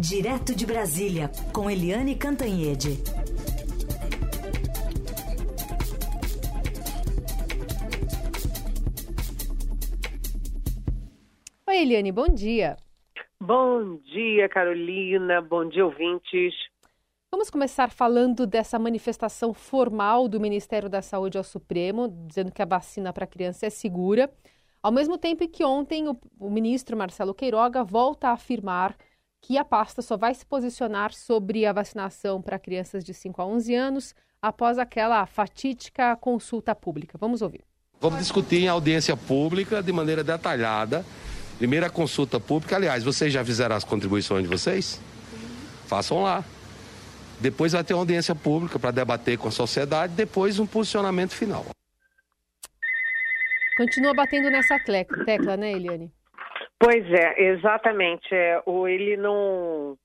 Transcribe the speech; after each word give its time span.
Direto 0.00 0.54
de 0.54 0.64
Brasília, 0.64 1.28
com 1.52 1.68
Eliane 1.68 2.14
Cantanhede. 2.14 3.02
Oi, 11.66 11.76
Eliane, 11.78 12.12
bom 12.12 12.28
dia. 12.28 12.76
Bom 13.40 13.96
dia, 13.96 14.48
Carolina. 14.48 15.40
Bom 15.40 15.68
dia, 15.68 15.84
ouvintes. 15.84 16.54
Vamos 17.28 17.50
começar 17.50 17.90
falando 17.90 18.46
dessa 18.46 18.78
manifestação 18.78 19.52
formal 19.52 20.28
do 20.28 20.38
Ministério 20.38 20.88
da 20.88 21.02
Saúde 21.02 21.36
ao 21.36 21.42
Supremo, 21.42 22.06
dizendo 22.28 22.52
que 22.52 22.62
a 22.62 22.66
vacina 22.66 23.12
para 23.12 23.26
criança 23.26 23.66
é 23.66 23.70
segura, 23.70 24.30
ao 24.80 24.92
mesmo 24.92 25.18
tempo 25.18 25.48
que 25.48 25.64
ontem 25.64 26.08
o, 26.08 26.16
o 26.38 26.48
ministro 26.48 26.96
Marcelo 26.96 27.34
Queiroga 27.34 27.82
volta 27.82 28.28
a 28.28 28.34
afirmar 28.34 28.96
que 29.40 29.56
a 29.56 29.64
pasta 29.64 30.02
só 30.02 30.16
vai 30.16 30.34
se 30.34 30.44
posicionar 30.44 31.12
sobre 31.12 31.64
a 31.64 31.72
vacinação 31.72 32.42
para 32.42 32.58
crianças 32.58 33.04
de 33.04 33.14
5 33.14 33.40
a 33.40 33.46
11 33.46 33.74
anos 33.74 34.14
após 34.42 34.78
aquela 34.78 35.24
fatídica 35.26 36.16
consulta 36.16 36.74
pública. 36.74 37.16
Vamos 37.18 37.42
ouvir. 37.42 37.62
Vamos 38.00 38.20
discutir 38.20 38.62
em 38.62 38.68
audiência 38.68 39.16
pública 39.16 39.82
de 39.82 39.92
maneira 39.92 40.22
detalhada. 40.22 41.04
Primeira 41.58 41.90
consulta 41.90 42.38
pública, 42.38 42.76
aliás, 42.76 43.02
vocês 43.02 43.32
já 43.32 43.44
fizeram 43.44 43.74
as 43.74 43.82
contribuições 43.82 44.44
de 44.44 44.48
vocês? 44.48 45.00
Façam 45.86 46.22
lá. 46.22 46.44
Depois 47.40 47.72
vai 47.72 47.82
ter 47.82 47.94
uma 47.94 48.00
audiência 48.00 48.34
pública 48.34 48.78
para 48.78 48.90
debater 48.90 49.38
com 49.38 49.48
a 49.48 49.50
sociedade, 49.50 50.12
depois 50.14 50.58
um 50.58 50.66
posicionamento 50.66 51.32
final. 51.32 51.66
Continua 53.76 54.12
batendo 54.14 54.50
nessa 54.50 54.76
tecla, 55.24 55.56
né, 55.56 55.72
Eliane? 55.72 56.12
Pois 56.78 57.04
é, 57.12 57.42
exatamente. 57.42 58.34
É, 58.34 58.62
ou 58.64 58.88
ele 58.88 59.16
não, 59.16 59.98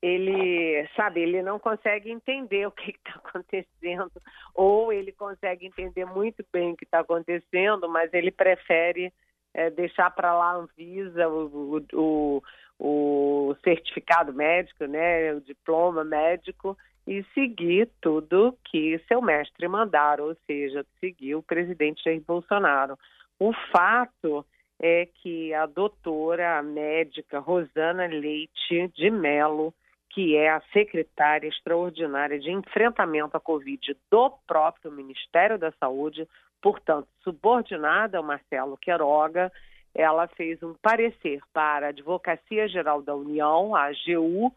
ele 0.00 0.88
sabe, 0.96 1.20
ele 1.20 1.42
não 1.42 1.58
consegue 1.58 2.10
entender 2.10 2.66
o 2.66 2.70
que 2.70 2.90
está 2.90 3.14
acontecendo, 3.22 4.12
ou 4.54 4.92
ele 4.92 5.12
consegue 5.12 5.66
entender 5.66 6.04
muito 6.04 6.44
bem 6.52 6.72
o 6.72 6.76
que 6.76 6.84
está 6.84 7.00
acontecendo, 7.00 7.88
mas 7.88 8.12
ele 8.14 8.30
prefere 8.30 9.12
é, 9.52 9.70
deixar 9.70 10.10
para 10.10 10.34
lá 10.34 10.52
a 10.52 10.56
Anvisa 10.56 11.28
o, 11.28 11.82
o, 11.92 12.42
o 12.78 13.56
certificado 13.64 14.32
médico, 14.32 14.84
né, 14.84 15.32
o 15.34 15.40
diploma 15.40 16.04
médico 16.04 16.76
e 17.06 17.24
seguir 17.34 17.88
tudo 18.00 18.56
que 18.64 18.98
seu 19.06 19.22
mestre 19.22 19.68
mandar, 19.68 20.20
ou 20.20 20.36
seja, 20.46 20.84
seguir 21.00 21.36
o 21.36 21.42
presidente 21.42 22.02
Jair 22.04 22.20
Bolsonaro. 22.20 22.98
O 23.38 23.52
fato 23.70 24.44
é 24.80 25.06
que 25.06 25.54
a 25.54 25.66
doutora 25.66 26.58
a 26.58 26.62
médica 26.62 27.38
Rosana 27.38 28.06
Leite 28.06 28.88
de 28.94 29.10
Mello, 29.10 29.72
que 30.10 30.36
é 30.36 30.50
a 30.50 30.62
secretária 30.72 31.48
extraordinária 31.48 32.38
de 32.38 32.50
enfrentamento 32.50 33.36
à 33.36 33.40
Covid 33.40 33.96
do 34.10 34.30
próprio 34.46 34.90
Ministério 34.90 35.58
da 35.58 35.72
Saúde, 35.72 36.26
portanto, 36.60 37.08
subordinada 37.22 38.18
ao 38.18 38.24
Marcelo 38.24 38.76
Queiroga, 38.76 39.52
ela 39.94 40.26
fez 40.28 40.62
um 40.62 40.74
parecer 40.74 41.40
para 41.52 41.86
a 41.86 41.88
Advocacia 41.88 42.68
Geral 42.68 43.00
da 43.00 43.14
União, 43.14 43.74
a 43.74 43.84
AGU, 43.84 44.52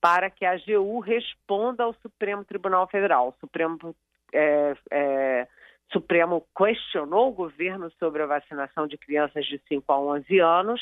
para 0.00 0.30
que 0.30 0.44
a 0.44 0.52
AGU 0.52 1.00
responda 1.00 1.84
ao 1.84 1.92
Supremo 1.94 2.44
Tribunal 2.44 2.86
Federal. 2.88 3.28
O 3.28 3.40
Supremo, 3.40 3.94
é, 4.32 4.74
é, 4.90 5.48
Supremo 5.92 6.46
questionou 6.56 7.28
o 7.28 7.32
governo 7.32 7.90
sobre 7.98 8.22
a 8.22 8.26
vacinação 8.26 8.86
de 8.86 8.96
crianças 8.96 9.44
de 9.46 9.60
5 9.68 9.92
a 9.92 9.98
11 9.98 10.38
anos. 10.38 10.80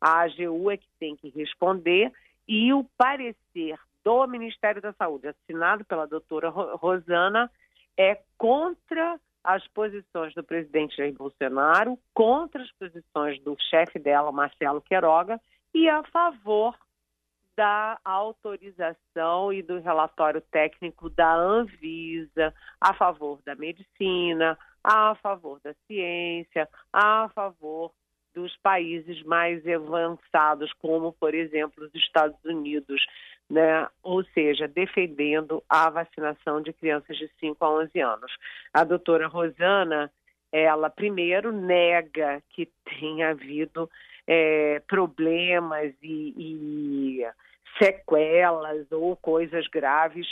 A 0.00 0.22
AGU 0.22 0.70
é 0.70 0.76
que 0.76 0.88
tem 0.98 1.16
que 1.16 1.28
responder 1.30 2.12
e 2.46 2.72
o 2.72 2.84
parecer 2.96 3.78
do 4.04 4.26
Ministério 4.26 4.80
da 4.80 4.92
Saúde, 4.94 5.28
assinado 5.28 5.84
pela 5.84 6.06
doutora 6.06 6.48
Rosana, 6.48 7.50
é 7.96 8.18
contra 8.36 9.20
as 9.44 9.66
posições 9.68 10.34
do 10.34 10.42
presidente 10.42 10.96
Jair 10.96 11.14
Bolsonaro, 11.14 11.98
contra 12.14 12.62
as 12.62 12.72
posições 12.72 13.40
do 13.42 13.56
chefe 13.70 13.98
dela, 13.98 14.32
Marcelo 14.32 14.80
Queiroga, 14.80 15.40
e 15.74 15.88
a 15.88 16.02
favor 16.04 16.74
da 17.60 17.98
autorização 18.02 19.52
e 19.52 19.62
do 19.62 19.80
relatório 19.80 20.40
técnico 20.40 21.10
da 21.10 21.30
Anvisa, 21.34 22.54
a 22.80 22.94
favor 22.94 23.38
da 23.44 23.54
medicina, 23.54 24.58
a 24.82 25.14
favor 25.16 25.60
da 25.62 25.74
ciência, 25.86 26.66
a 26.90 27.28
favor 27.34 27.92
dos 28.34 28.56
países 28.62 29.22
mais 29.24 29.62
avançados, 29.68 30.72
como, 30.80 31.12
por 31.12 31.34
exemplo, 31.34 31.84
os 31.84 31.94
Estados 31.94 32.42
Unidos, 32.46 33.04
né? 33.50 33.86
ou 34.02 34.24
seja, 34.32 34.66
defendendo 34.66 35.62
a 35.68 35.90
vacinação 35.90 36.62
de 36.62 36.72
crianças 36.72 37.18
de 37.18 37.30
5 37.40 37.62
a 37.62 37.70
11 37.72 38.00
anos. 38.00 38.32
A 38.72 38.84
doutora 38.84 39.28
Rosana, 39.28 40.10
ela 40.50 40.88
primeiro 40.88 41.52
nega 41.52 42.42
que 42.48 42.70
tenha 42.98 43.32
havido 43.32 43.90
é, 44.26 44.80
problemas 44.88 45.92
e, 46.02 46.34
e 46.38 47.26
sequelas 47.78 48.90
ou 48.90 49.16
coisas 49.16 49.66
graves 49.68 50.26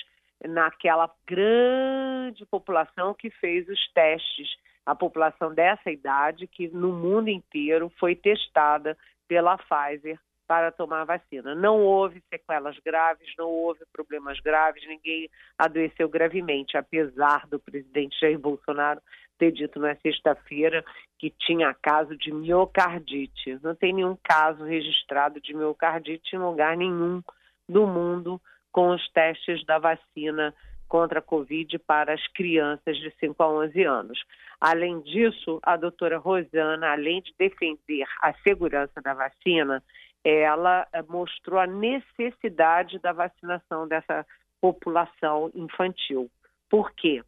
naquela 0.45 1.11
grande 1.27 2.47
população 2.47 3.15
que 3.15 3.31
fez 3.31 3.69
os 3.69 3.93
testes, 3.93 4.49
a 4.87 4.95
população 4.95 5.53
dessa 5.53 5.91
idade 5.91 6.47
que 6.47 6.69
no 6.69 6.93
mundo 6.93 7.29
inteiro 7.29 7.93
foi 7.99 8.15
testada 8.15 8.97
pela 9.27 9.59
Pfizer 9.59 10.19
para 10.47 10.73
tomar 10.73 11.03
a 11.03 11.05
vacina. 11.05 11.55
Não 11.55 11.79
houve 11.79 12.23
sequelas 12.31 12.79
graves, 12.79 13.29
não 13.37 13.51
houve 13.51 13.81
problemas 13.93 14.41
graves, 14.41 14.87
ninguém 14.89 15.29
adoeceu 15.59 16.09
gravemente, 16.09 16.79
apesar 16.79 17.47
do 17.49 17.61
presidente 17.61 18.19
Jair 18.19 18.39
Bolsonaro 18.39 19.01
ter 19.39 19.53
dito 19.53 19.79
na 19.79 19.95
sexta-feira 19.97 20.85
que 21.19 21.31
tinha 21.31 21.75
caso 21.75 22.17
de 22.17 22.33
miocardite. 22.33 23.59
Não 23.63 23.75
tem 23.75 23.93
nenhum 23.93 24.17
caso 24.23 24.65
registrado 24.65 25.41
de 25.41 25.55
miocardite 25.55 26.35
em 26.35 26.39
lugar 26.39 26.77
nenhum 26.77 27.23
do 27.69 27.87
mundo 27.87 28.41
com 28.73 28.91
os 28.91 29.09
testes 29.11 29.65
da 29.65 29.79
vacina 29.79 30.55
contra 30.89 31.19
a 31.19 31.23
Covid 31.23 31.79
para 31.81 32.15
as 32.15 32.27
crianças 32.29 32.97
de 32.97 33.13
5 33.21 33.43
a 33.43 33.49
11 33.49 33.85
anos. 33.85 34.19
Além 34.61 35.01
disso, 35.03 35.61
a 35.63 35.77
doutora 35.77 36.19
Rosana, 36.19 36.93
além 36.93 37.21
de 37.21 37.33
defender 37.39 38.07
a 38.23 38.33
segurança 38.43 39.01
da 39.03 39.15
vacina, 39.15 39.83
ela 40.25 40.87
eh, 40.93 41.03
mostrou 41.03 41.61
a 41.61 41.67
necessidade 41.67 42.99
da 42.99 43.13
vacinação 43.13 43.87
dessa 43.87 44.27
população 44.61 45.51
infantil. 45.55 46.31
Por 46.69 46.91
quê? 46.93 47.23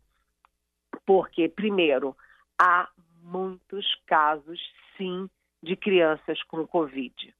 Porque, 1.10 1.48
primeiro, 1.48 2.16
há 2.56 2.88
muitos 3.20 3.84
casos, 4.06 4.60
sim, 4.96 5.28
de 5.60 5.74
crianças 5.74 6.40
com 6.44 6.64
Covid. 6.64 7.34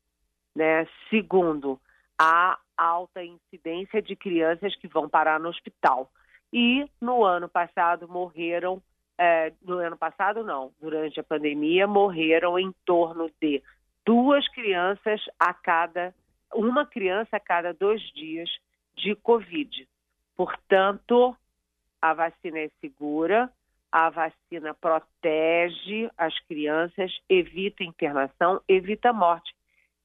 Né? 0.57 0.89
Segundo, 1.09 1.81
há 2.21 2.59
alta 2.77 3.23
incidência 3.23 4.03
de 4.03 4.17
crianças 4.17 4.75
que 4.75 4.89
vão 4.89 5.09
parar 5.09 5.39
no 5.39 5.49
hospital. 5.49 6.11
E 6.53 6.85
no 7.01 7.23
ano 7.23 7.49
passado 7.49 8.09
morreram, 8.09 8.83
é, 9.17 9.53
no 9.63 9.79
ano 9.79 9.97
passado 9.97 10.43
não, 10.43 10.73
durante 10.81 11.21
a 11.21 11.23
pandemia, 11.23 11.87
morreram 11.87 12.59
em 12.59 12.75
torno 12.85 13.31
de 13.41 13.63
duas 14.05 14.49
crianças 14.49 15.21
a 15.39 15.55
cada, 15.55 16.13
uma 16.53 16.85
criança 16.85 17.37
a 17.37 17.41
cada 17.41 17.73
dois 17.73 18.03
dias 18.15 18.51
de 18.97 19.15
Covid. 19.15 19.87
Portanto, 20.37 21.37
a 22.03 22.13
vacina 22.15 22.59
é 22.59 22.71
segura, 22.81 23.49
a 23.93 24.09
vacina 24.11 24.75
protege 24.75 26.11
as 26.17 26.39
crianças, 26.41 27.13
evita 27.29 27.83
internação, 27.83 28.61
evita 28.69 29.13
morte. 29.13 29.55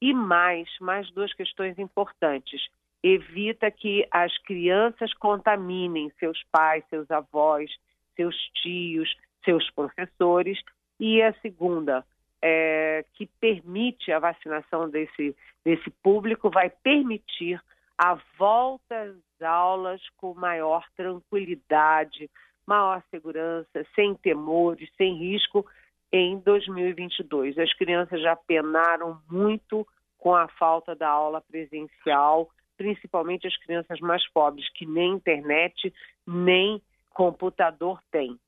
E 0.01 0.13
mais, 0.13 0.67
mais 0.79 1.09
duas 1.11 1.33
questões 1.33 1.77
importantes. 1.79 2.67
Evita 3.03 3.69
que 3.69 4.07
as 4.11 4.35
crianças 4.39 5.13
contaminem 5.13 6.11
seus 6.19 6.43
pais, 6.51 6.83
seus 6.89 7.09
avós, 7.11 7.71
seus 8.15 8.35
tios, 8.61 9.15
seus 9.43 9.69
professores. 9.71 10.59
E 10.99 11.21
a 11.21 11.33
segunda, 11.41 12.03
é, 12.41 13.05
que 13.13 13.27
permite 13.39 14.11
a 14.11 14.19
vacinação 14.19 14.89
desse, 14.89 15.35
desse 15.63 15.89
público, 16.01 16.49
vai 16.49 16.69
permitir 16.69 17.61
a 17.97 18.17
volta 18.37 19.01
às 19.01 19.41
aulas 19.41 20.01
com 20.17 20.33
maior 20.33 20.85
tranquilidade, 20.95 22.29
maior 22.65 23.01
segurança, 23.09 23.85
sem 23.95 24.15
temores, 24.15 24.89
sem 24.97 25.15
risco 25.15 25.65
em 26.11 26.39
2022. 26.39 27.57
As 27.57 27.73
crianças 27.73 28.21
já 28.21 28.35
penaram 28.35 29.19
muito 29.29 29.87
com 30.17 30.33
a 30.33 30.47
falta 30.47 30.95
da 30.95 31.09
aula 31.09 31.41
presencial, 31.41 32.49
principalmente 32.77 33.47
as 33.47 33.57
crianças 33.57 33.99
mais 33.99 34.27
pobres, 34.31 34.67
que 34.73 34.85
nem 34.85 35.13
internet, 35.13 35.93
nem 36.25 36.81
computador 37.13 38.01
têm. 38.11 38.39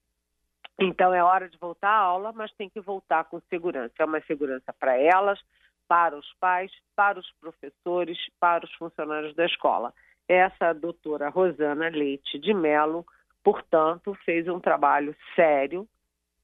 Então 0.79 1.13
é 1.13 1.23
hora 1.23 1.49
de 1.49 1.57
voltar 1.57 1.89
à 1.89 1.97
aula, 1.97 2.31
mas 2.31 2.53
tem 2.53 2.69
que 2.69 2.79
voltar 2.79 3.23
com 3.25 3.39
segurança. 3.49 3.93
É 3.99 4.05
uma 4.05 4.21
segurança 4.21 4.71
para 4.73 4.97
elas, 4.97 5.39
para 5.87 6.15
os 6.17 6.33
pais, 6.39 6.71
para 6.95 7.19
os 7.19 7.31
professores, 7.39 8.17
para 8.39 8.65
os 8.65 8.73
funcionários 8.73 9.35
da 9.35 9.45
escola. 9.45 9.93
Essa 10.27 10.73
doutora 10.73 11.29
Rosana 11.29 11.89
Leite 11.89 12.37
de 12.37 12.53
Mello, 12.53 13.05
portanto, 13.47 14.13
fez 14.25 14.45
um 14.49 14.59
trabalho 14.59 15.15
sério 15.33 15.87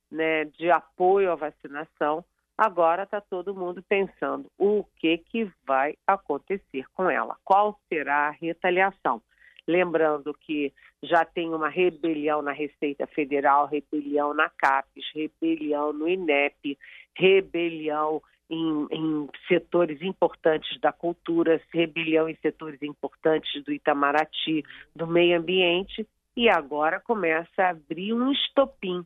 né, 0.09 0.45
de 0.45 0.71
apoio 0.71 1.33
à 1.33 1.35
vacinação. 1.35 2.23
Agora 2.57 3.03
está 3.03 3.19
todo 3.19 3.53
mundo 3.53 3.83
pensando 3.83 4.49
o 4.57 4.85
que, 4.95 5.17
que 5.17 5.51
vai 5.67 5.97
acontecer 6.07 6.85
com 6.93 7.09
ela, 7.09 7.35
qual 7.43 7.77
será 7.89 8.29
a 8.29 8.31
retaliação. 8.31 9.21
Lembrando 9.67 10.33
que 10.33 10.71
já 11.01 11.25
tem 11.25 11.53
uma 11.53 11.67
rebelião 11.67 12.41
na 12.41 12.53
Receita 12.53 13.05
Federal, 13.05 13.67
rebelião 13.67 14.33
na 14.33 14.49
CAPES, 14.49 15.03
rebelião 15.13 15.91
no 15.91 16.07
INEP, 16.07 16.77
rebelião 17.17 18.21
em, 18.49 18.87
em, 18.91 19.29
setores 19.49 20.01
importantes 20.01 20.79
da 20.79 20.93
cultura, 20.93 21.61
rebelião 21.69 22.29
em 22.29 22.35
setores 22.35 22.81
importantes 22.81 23.61
do 23.65 23.73
Itamaraty, 23.73 24.63
do 24.95 25.05
meio 25.05 25.37
ambiente, 25.37 26.07
e 26.35 26.49
agora 26.49 26.99
começa 26.99 27.63
a 27.63 27.69
abrir 27.69 28.13
um 28.13 28.31
estopim 28.31 29.05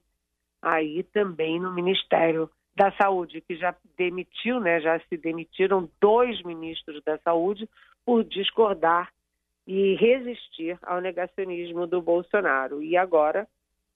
aí 0.61 1.03
também 1.03 1.59
no 1.59 1.73
Ministério 1.73 2.49
da 2.75 2.91
Saúde, 2.91 3.41
que 3.41 3.55
já 3.55 3.75
demitiu, 3.97 4.59
né, 4.59 4.79
já 4.79 4.99
se 4.99 5.17
demitiram 5.17 5.89
dois 5.99 6.41
ministros 6.43 7.03
da 7.03 7.17
Saúde 7.19 7.67
por 8.05 8.23
discordar 8.23 9.11
e 9.65 9.95
resistir 9.95 10.77
ao 10.81 11.01
negacionismo 11.01 11.87
do 11.87 12.01
Bolsonaro. 12.01 12.81
E 12.81 12.95
agora 12.95 13.47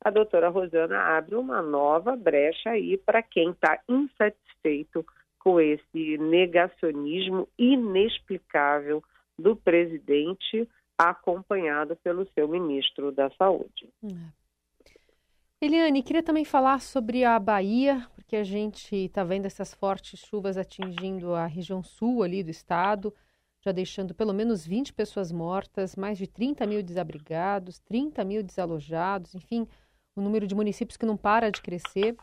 a 0.04 0.10
doutora 0.10 0.50
Rosana 0.50 1.00
abre 1.16 1.36
uma 1.36 1.62
nova 1.62 2.16
brecha 2.16 2.72
aí 2.72 2.98
para 2.98 3.22
quem 3.22 3.52
está 3.52 3.80
insatisfeito 3.88 5.06
com 5.40 5.60
esse 5.60 6.18
negacionismo 6.18 7.48
inexplicável 7.58 9.04
do 9.38 9.56
presidente, 9.56 10.68
acompanhado 11.10 11.96
pelo 11.98 12.28
seu 12.34 12.48
ministro 12.48 13.12
da 13.12 13.30
Saúde. 13.32 13.90
É. 14.04 14.42
Eliane, 15.60 16.02
queria 16.02 16.24
também 16.24 16.44
falar 16.44 16.82
sobre 16.82 17.24
a 17.24 17.38
Bahia, 17.38 18.08
porque 18.16 18.36
a 18.36 18.44
gente 18.44 18.96
está 18.96 19.24
vendo 19.24 19.46
essas 19.46 19.74
fortes 19.74 20.20
chuvas 20.20 20.58
atingindo 20.58 21.36
a 21.36 21.46
região 21.46 21.84
sul 21.84 22.24
ali 22.24 22.44
do 22.44 22.50
estado 22.50 23.14
já 23.62 23.72
deixando 23.72 24.14
pelo 24.14 24.34
menos 24.34 24.66
20 24.66 24.94
pessoas 24.94 25.32
mortas, 25.32 25.96
mais 25.96 26.18
de 26.18 26.28
30 26.28 26.66
mil 26.66 26.82
desabrigados, 26.82 27.80
30 27.80 28.24
mil 28.26 28.44
desalojados, 28.44 29.36
enfim, 29.36 29.68
o 30.16 30.22
número 30.22 30.48
de 30.48 30.56
municípios 30.56 30.98
que 30.98 31.06
não 31.06 31.16
para 31.16 31.52
de 31.52 31.62
crescer. 31.62 32.18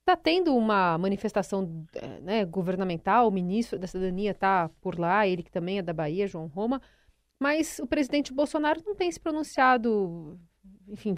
Está 0.00 0.16
tendo 0.16 0.56
uma 0.56 0.96
manifestação 0.96 1.84
eh, 1.94 2.20
né, 2.20 2.44
governamental, 2.44 3.26
o 3.26 3.32
ministro 3.32 3.76
da 3.78 3.88
Cidadania 3.88 4.30
está 4.30 4.70
por 4.80 4.98
lá, 4.98 5.26
ele 5.26 5.42
que 5.42 5.50
também 5.50 5.78
é 5.78 5.82
da 5.82 5.92
Bahia, 5.92 6.28
João 6.28 6.46
Roma, 6.46 6.80
mas 7.40 7.78
o 7.78 7.86
presidente 7.86 8.32
Bolsonaro 8.32 8.82
não 8.84 8.94
tem 8.94 9.10
se 9.10 9.20
pronunciado, 9.20 10.38
enfim, 10.88 11.14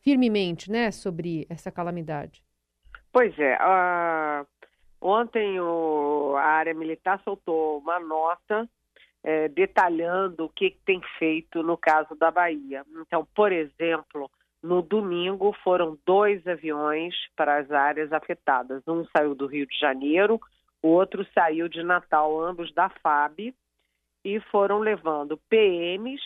firmemente 0.00 0.70
né, 0.70 0.90
sobre 0.90 1.46
essa 1.48 1.70
calamidade. 1.70 2.42
Pois 3.12 3.38
é, 3.38 3.56
a 3.60 4.44
Ontem 5.00 5.60
o, 5.60 6.34
a 6.36 6.42
área 6.42 6.74
militar 6.74 7.20
soltou 7.22 7.78
uma 7.78 8.00
nota 8.00 8.68
é, 9.22 9.48
detalhando 9.48 10.46
o 10.46 10.48
que, 10.48 10.70
que 10.70 10.80
tem 10.84 11.00
feito 11.18 11.62
no 11.62 11.76
caso 11.76 12.14
da 12.16 12.30
Bahia. 12.30 12.84
Então, 13.00 13.26
por 13.34 13.52
exemplo, 13.52 14.30
no 14.62 14.82
domingo 14.82 15.54
foram 15.62 15.98
dois 16.04 16.44
aviões 16.46 17.14
para 17.36 17.58
as 17.58 17.70
áreas 17.70 18.12
afetadas. 18.12 18.82
Um 18.88 19.04
saiu 19.16 19.34
do 19.34 19.46
Rio 19.46 19.66
de 19.66 19.78
Janeiro, 19.78 20.40
o 20.82 20.88
outro 20.88 21.26
saiu 21.34 21.68
de 21.68 21.82
Natal, 21.82 22.40
ambos 22.40 22.72
da 22.72 22.88
FAB, 22.88 23.54
e 24.26 24.40
foram 24.50 24.80
levando 24.80 25.40
PMs 25.48 26.20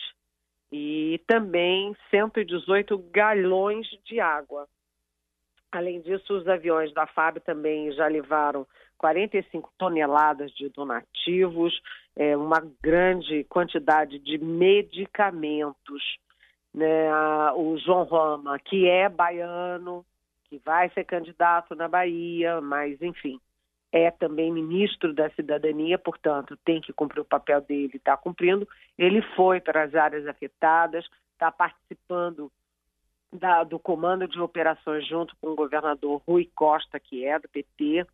e 0.71 1.21
também 1.27 1.95
118 2.09 2.97
galões 3.13 3.87
de 4.03 4.19
água. 4.19 4.67
Além 5.71 6.01
disso, 6.01 6.33
os 6.33 6.47
aviões 6.47 6.91
da 6.95 7.05
FAB 7.05 7.39
também 7.41 7.91
já 7.91 8.07
levaram 8.07 8.65
45 8.97 9.71
toneladas 9.77 10.51
de 10.53 10.67
donativos, 10.69 11.79
é, 12.15 12.35
uma 12.35 12.59
grande 12.81 13.43
quantidade 13.43 14.17
de 14.17 14.39
medicamentos. 14.39 16.17
Né? 16.73 17.07
O 17.53 17.77
João 17.77 18.03
Roma, 18.03 18.57
que 18.57 18.87
é 18.87 19.07
baiano, 19.07 20.03
que 20.45 20.57
vai 20.65 20.89
ser 20.89 21.03
candidato 21.03 21.75
na 21.75 21.87
Bahia, 21.87 22.59
mas, 22.61 22.99
enfim, 22.99 23.39
é 23.91 24.09
também 24.09 24.51
ministro 24.51 25.13
da 25.13 25.29
Cidadania, 25.31 25.97
portanto, 25.97 26.57
tem 26.63 26.79
que 26.79 26.93
cumprir 26.93 27.21
o 27.21 27.25
papel 27.25 27.59
dele, 27.61 27.91
está 27.95 28.15
cumprindo. 28.15 28.67
Ele 28.97 29.21
foi 29.35 29.59
para 29.59 29.83
as 29.83 29.93
áreas 29.93 30.25
afetadas, 30.27 31.05
está 31.33 31.51
participando 31.51 32.49
da, 33.31 33.63
do 33.63 33.77
comando 33.77 34.27
de 34.27 34.39
operações 34.39 35.05
junto 35.07 35.35
com 35.41 35.49
o 35.49 35.55
governador 35.55 36.21
Rui 36.27 36.49
Costa, 36.55 36.99
que 36.99 37.25
é 37.25 37.37
do 37.37 37.49
PT, 37.49 38.05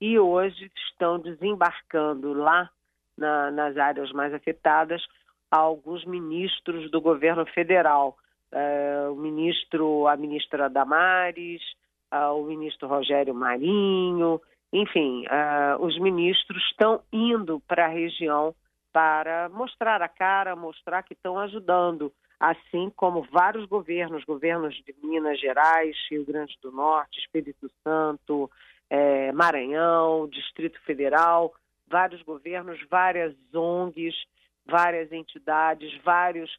e 0.00 0.18
hoje 0.18 0.70
estão 0.88 1.18
desembarcando 1.18 2.32
lá 2.34 2.70
na, 3.16 3.50
nas 3.50 3.76
áreas 3.76 4.10
mais 4.12 4.34
afetadas 4.34 5.02
alguns 5.50 6.04
ministros 6.04 6.90
do 6.90 7.00
governo 7.00 7.44
federal. 7.46 8.16
É, 8.50 9.08
o 9.10 9.14
ministro, 9.14 10.06
a 10.06 10.16
ministra 10.16 10.68
Damares, 10.68 11.62
o 12.34 12.42
ministro 12.42 12.88
Rogério 12.88 13.34
Marinho, 13.34 14.40
enfim, 14.72 15.24
é, 15.26 15.76
os 15.78 15.98
ministros 15.98 16.62
estão 16.70 17.02
indo 17.12 17.60
para 17.68 17.86
a 17.86 17.88
região 17.88 18.54
para 18.92 19.48
mostrar 19.48 20.02
a 20.02 20.08
cara, 20.08 20.54
mostrar 20.56 21.02
que 21.02 21.14
estão 21.14 21.38
ajudando 21.38 22.12
assim 22.38 22.90
como 22.96 23.22
vários 23.30 23.66
governos, 23.66 24.24
governos 24.24 24.74
de 24.74 24.94
Minas 25.02 25.38
Gerais, 25.38 25.96
Rio 26.10 26.24
Grande 26.24 26.58
do 26.60 26.72
Norte, 26.72 27.20
Espírito 27.20 27.70
Santo, 27.84 28.50
é, 28.90 29.30
Maranhão, 29.30 30.28
Distrito 30.28 30.80
Federal, 30.82 31.54
vários 31.86 32.20
governos, 32.22 32.80
várias 32.90 33.32
ONGs, 33.54 34.14
várias 34.66 35.12
entidades, 35.12 35.96
vários 36.02 36.50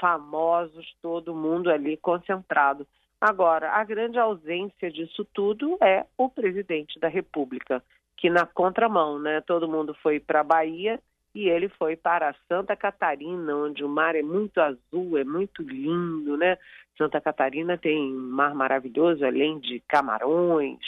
famosos, 0.00 0.94
todo 1.02 1.34
mundo 1.34 1.70
ali 1.70 1.96
concentrado. 1.96 2.86
Agora, 3.22 3.70
a 3.70 3.84
grande 3.84 4.18
ausência 4.18 4.90
disso 4.90 5.24
tudo 5.32 5.78
é 5.80 6.04
o 6.18 6.28
presidente 6.28 6.98
da 6.98 7.06
República, 7.06 7.80
que 8.16 8.28
na 8.28 8.44
contramão, 8.46 9.16
né? 9.16 9.40
Todo 9.42 9.68
mundo 9.68 9.94
foi 10.02 10.18
para 10.18 10.40
a 10.40 10.44
Bahia 10.44 10.98
e 11.32 11.48
ele 11.48 11.68
foi 11.68 11.94
para 11.94 12.34
Santa 12.48 12.74
Catarina, 12.74 13.54
onde 13.54 13.84
o 13.84 13.88
mar 13.88 14.16
é 14.16 14.22
muito 14.22 14.60
azul, 14.60 15.16
é 15.16 15.22
muito 15.22 15.62
lindo, 15.62 16.36
né? 16.36 16.58
Santa 16.98 17.20
Catarina 17.20 17.78
tem 17.78 18.12
um 18.12 18.30
mar 18.32 18.56
maravilhoso, 18.56 19.24
além 19.24 19.60
de 19.60 19.78
camarões, 19.86 20.80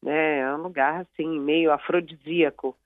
né? 0.00 0.42
É 0.42 0.54
um 0.54 0.62
lugar 0.62 1.00
assim 1.00 1.40
meio 1.40 1.72
afrodisíaco. 1.72 2.76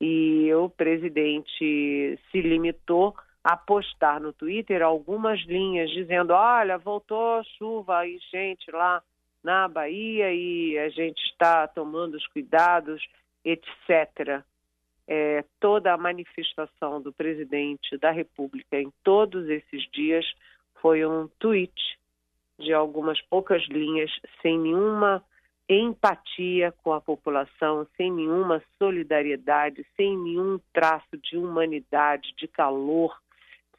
E 0.00 0.50
o 0.54 0.70
presidente 0.70 2.18
se 2.30 2.40
limitou 2.40 3.14
a 3.48 3.56
postar 3.56 4.20
no 4.20 4.32
Twitter 4.32 4.82
algumas 4.82 5.40
linhas 5.40 5.90
dizendo: 5.90 6.32
olha, 6.32 6.76
voltou 6.76 7.42
chuva 7.56 8.06
e 8.06 8.18
gente 8.30 8.70
lá 8.70 9.02
na 9.42 9.68
Bahia 9.68 10.32
e 10.32 10.78
a 10.78 10.88
gente 10.88 11.20
está 11.30 11.66
tomando 11.68 12.14
os 12.16 12.26
cuidados, 12.26 13.02
etc 13.44 14.44
é, 15.08 15.42
toda 15.58 15.94
a 15.94 15.96
manifestação 15.96 17.00
do 17.00 17.12
presidente 17.12 17.96
da 17.96 18.10
República 18.10 18.78
em 18.78 18.92
todos 19.02 19.48
esses 19.48 19.90
dias 19.90 20.24
foi 20.82 21.04
um 21.06 21.26
tweet 21.38 21.98
de 22.58 22.74
algumas 22.74 23.20
poucas 23.22 23.66
linhas, 23.68 24.10
sem 24.42 24.58
nenhuma 24.58 25.24
empatia 25.68 26.72
com 26.82 26.92
a 26.92 27.00
população, 27.00 27.86
sem 27.96 28.12
nenhuma 28.12 28.62
solidariedade, 28.78 29.86
sem 29.96 30.16
nenhum 30.16 30.60
traço 30.72 31.16
de 31.22 31.38
humanidade, 31.38 32.34
de 32.36 32.46
calor, 32.46 33.16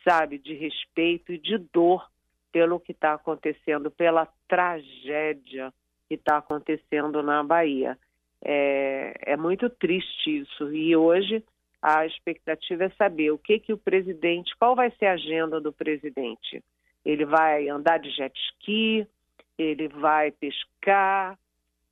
sabe, 0.03 0.37
de 0.37 0.53
respeito 0.53 1.31
e 1.31 1.37
de 1.37 1.57
dor 1.57 2.09
pelo 2.51 2.79
que 2.79 2.91
está 2.91 3.13
acontecendo, 3.13 3.91
pela 3.91 4.27
tragédia 4.47 5.73
que 6.07 6.15
está 6.15 6.37
acontecendo 6.37 7.21
na 7.21 7.43
Bahia. 7.43 7.97
É, 8.41 9.13
é 9.21 9.37
muito 9.37 9.69
triste 9.69 10.39
isso. 10.39 10.73
E 10.73 10.95
hoje 10.95 11.43
a 11.81 12.05
expectativa 12.05 12.85
é 12.85 12.89
saber 12.91 13.31
o 13.31 13.37
que, 13.37 13.59
que 13.59 13.73
o 13.73 13.77
presidente, 13.77 14.55
qual 14.57 14.75
vai 14.75 14.91
ser 14.91 15.05
a 15.05 15.13
agenda 15.13 15.61
do 15.61 15.71
presidente. 15.71 16.63
Ele 17.05 17.25
vai 17.25 17.69
andar 17.69 17.99
de 17.99 18.09
jet 18.11 18.37
ski, 18.51 19.07
ele 19.57 19.87
vai 19.87 20.31
pescar, 20.31 21.37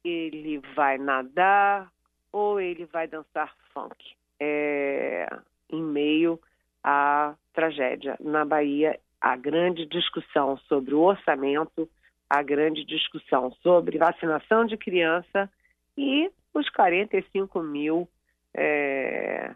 ele 0.03 0.59
vai 0.75 0.97
nadar 0.97 1.91
ou 2.31 2.59
ele 2.59 2.85
vai 2.85 3.07
dançar 3.07 3.55
funk. 3.73 3.95
É, 4.39 5.27
em 5.69 5.81
meio 5.81 6.39
à 6.89 7.35
tragédia. 7.53 8.15
Na 8.21 8.45
Bahia, 8.45 8.97
a 9.19 9.35
grande 9.35 9.85
discussão 9.85 10.57
sobre 10.69 10.95
o 10.95 11.01
orçamento, 11.01 11.89
a 12.29 12.41
grande 12.41 12.85
discussão 12.85 13.51
sobre 13.61 13.97
vacinação 13.97 14.63
de 14.65 14.77
criança 14.77 15.51
e 15.97 16.31
os 16.53 16.69
45 16.69 17.61
mil 17.61 18.07
é, 18.55 19.53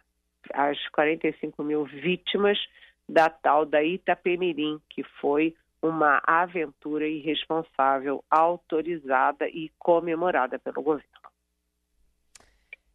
as 0.53 0.77
45 0.89 1.63
mil 1.63 1.85
vítimas 1.85 2.59
da 3.07 3.29
tal 3.29 3.65
da 3.65 3.81
Itapemirim, 3.81 4.81
que 4.89 5.03
foi 5.21 5.55
uma 5.81 6.21
aventura 6.27 7.07
irresponsável, 7.07 8.23
autorizada 8.29 9.47
e 9.47 9.71
comemorada 9.79 10.59
pelo 10.59 10.83
governo. 10.83 11.20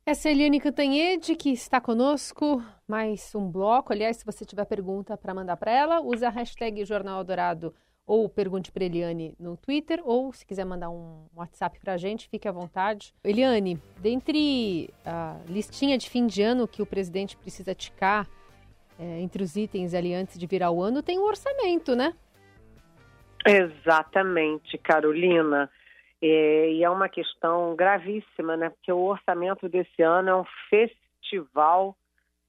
Essa 0.08 0.28
é 0.28 0.30
a 0.30 0.34
Eliane 0.36 0.60
Cantanhede, 0.60 1.34
que 1.34 1.50
está 1.50 1.80
conosco, 1.80 2.62
mais 2.86 3.34
um 3.34 3.50
bloco. 3.50 3.92
Aliás, 3.92 4.18
se 4.18 4.25
você 4.25 4.44
tiver 4.44 4.64
pergunta 4.64 5.16
para 5.16 5.34
mandar 5.34 5.56
para 5.56 5.72
ela, 5.72 6.00
use 6.00 6.25
a 6.25 6.30
hashtag 6.30 6.84
Jornal 6.84 7.25
Dourado 7.25 7.75
ou 8.06 8.28
pergunte 8.28 8.70
para 8.70 8.84
Eliane 8.84 9.34
no 9.36 9.56
Twitter, 9.56 10.00
ou 10.04 10.32
se 10.32 10.46
quiser 10.46 10.64
mandar 10.64 10.90
um 10.90 11.26
WhatsApp 11.34 11.80
para 11.80 11.94
a 11.94 11.96
gente, 11.96 12.28
fique 12.28 12.46
à 12.46 12.52
vontade. 12.52 13.12
Eliane, 13.25 13.82
dentre 13.98 14.90
a 15.04 15.40
listinha 15.48 15.98
de 15.98 16.08
fim 16.08 16.28
de 16.28 16.40
ano 16.40 16.68
que 16.68 16.80
o 16.80 16.86
presidente 16.86 17.36
precisa 17.36 17.75
ticar, 17.75 18.28
é, 19.00 19.20
entre 19.20 19.42
os 19.42 19.56
itens 19.56 19.92
ali 19.92 20.14
antes 20.14 20.38
de 20.38 20.46
virar 20.46 20.70
o 20.70 20.80
ano, 20.84 21.02
tem 21.02 21.18
o 21.18 21.25
orçamento, 21.25 21.96
né? 21.96 22.14
Exatamente, 23.44 24.78
Carolina. 24.78 25.68
É, 26.23 26.70
e 26.70 26.82
é 26.82 26.90
uma 26.90 27.08
questão 27.08 27.75
gravíssima, 27.76 28.56
né? 28.56 28.70
Porque 28.70 28.92
o 28.92 29.04
orçamento 29.04 29.68
desse 29.68 30.02
ano 30.02 30.30
é 30.30 30.37
um 30.37 30.44
festival 30.70 31.96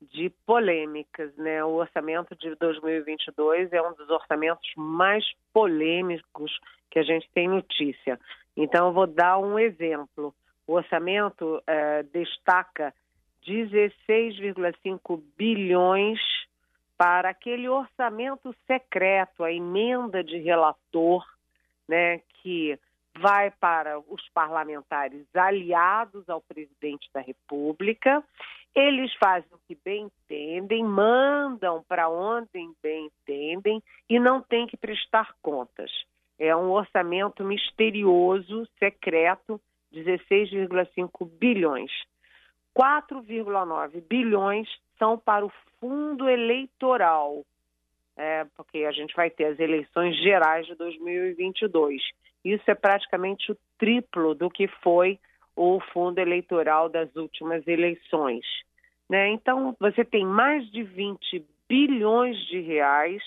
de 0.01 0.29
polêmicas, 0.45 1.36
né? 1.36 1.63
O 1.63 1.75
orçamento 1.75 2.36
de 2.36 2.55
2022 2.55 3.74
é 3.74 3.81
um 3.81 3.93
dos 3.93 4.09
orçamentos 4.09 4.69
mais 4.75 5.25
polêmicos 5.53 6.57
que 6.89 7.00
a 7.00 7.03
gente 7.03 7.29
tem 7.33 7.47
notícia. 7.47 8.19
Então, 8.55 8.88
eu 8.88 8.93
vou 8.93 9.07
dar 9.07 9.38
um 9.38 9.59
exemplo. 9.59 10.33
O 10.65 10.74
orçamento 10.74 11.62
é, 11.67 12.03
destaca 12.03 12.93
16,5 13.45 15.21
bilhões 15.38 16.19
para 16.97 17.29
aquele 17.29 17.69
orçamento 17.69 18.53
secreto, 18.65 19.43
a 19.43 19.51
emenda 19.51 20.24
de 20.24 20.38
relator, 20.39 21.24
né, 21.88 22.19
que 22.41 22.77
vai 23.19 23.51
para 23.51 24.00
os 24.00 24.29
parlamentares 24.29 25.25
aliados 25.36 26.27
ao 26.29 26.41
presidente 26.41 27.09
da 27.13 27.21
República. 27.21 28.24
Eles 28.75 29.13
fazem 29.15 29.50
o 29.51 29.59
que 29.67 29.77
bem 29.83 30.05
entendem, 30.05 30.83
mandam 30.83 31.83
para 31.88 32.09
onde 32.09 32.50
bem 32.81 33.07
entendem 33.07 33.81
e 34.09 34.19
não 34.19 34.41
tem 34.41 34.67
que 34.67 34.77
prestar 34.77 35.33
contas. 35.41 35.91
É 36.39 36.55
um 36.55 36.71
orçamento 36.71 37.43
misterioso, 37.43 38.67
secreto, 38.77 39.59
16,5 39.91 41.27
bilhões. 41.39 41.91
4,9 42.77 44.03
bilhões 44.07 44.67
são 45.00 45.17
para 45.17 45.43
o 45.43 45.51
fundo 45.79 46.29
eleitoral, 46.29 47.43
é, 48.17 48.45
porque 48.55 48.79
a 48.79 48.91
gente 48.91 49.15
vai 49.15 49.29
ter 49.29 49.45
as 49.45 49.59
eleições 49.59 50.17
gerais 50.17 50.65
de 50.65 50.75
2022. 50.75 52.01
Isso 52.43 52.63
é 52.69 52.74
praticamente 52.74 53.51
o 53.51 53.57
triplo 53.77 54.33
do 54.33 54.50
que 54.50 54.67
foi 54.67 55.19
o 55.55 55.79
fundo 55.93 56.19
eleitoral 56.19 56.89
das 56.89 57.15
últimas 57.15 57.65
eleições. 57.67 58.43
Né? 59.07 59.29
Então, 59.29 59.75
você 59.79 60.03
tem 60.03 60.25
mais 60.25 60.69
de 60.71 60.83
20 60.83 61.45
bilhões 61.69 62.38
de 62.47 62.59
reais 62.59 63.21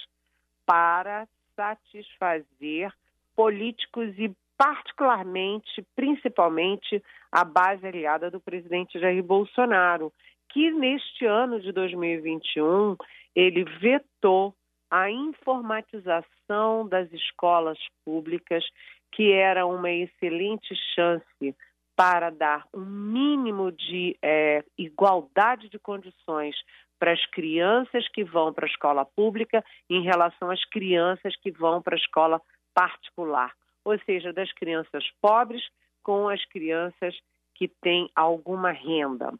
para 0.66 1.26
satisfazer 1.54 2.92
políticos 3.36 4.12
e 4.18 4.34
particularmente, 4.56 5.84
principalmente, 5.96 7.02
a 7.32 7.44
base 7.44 7.86
aliada 7.86 8.30
do 8.30 8.40
presidente 8.40 9.00
Jair 9.00 9.22
Bolsonaro, 9.22 10.12
que 10.50 10.70
neste 10.70 11.24
ano 11.24 11.60
de 11.60 11.72
2021 11.72 12.96
ele 13.34 13.64
vetou 13.80 14.54
a 14.90 15.10
informatização 15.10 16.88
das 16.88 17.10
escolas 17.12 17.78
públicas, 18.04 18.64
que 19.12 19.32
era 19.32 19.66
uma 19.66 19.90
excelente 19.90 20.74
chance 20.94 21.56
para 21.94 22.30
dar 22.30 22.66
um 22.72 22.84
mínimo 22.84 23.70
de 23.70 24.16
é, 24.22 24.64
igualdade 24.76 25.68
de 25.68 25.78
condições 25.78 26.56
para 26.98 27.12
as 27.12 27.24
crianças 27.26 28.08
que 28.08 28.24
vão 28.24 28.52
para 28.52 28.66
a 28.66 28.70
escola 28.70 29.04
pública 29.04 29.64
em 29.88 30.02
relação 30.02 30.50
às 30.50 30.64
crianças 30.66 31.34
que 31.36 31.50
vão 31.50 31.80
para 31.80 31.94
a 31.94 31.98
escola 31.98 32.40
particular, 32.74 33.52
ou 33.84 33.98
seja, 34.00 34.32
das 34.32 34.52
crianças 34.52 35.04
pobres 35.20 35.62
com 36.02 36.28
as 36.28 36.44
crianças 36.46 37.14
que 37.54 37.68
têm 37.68 38.10
alguma 38.14 38.70
renda. 38.70 39.32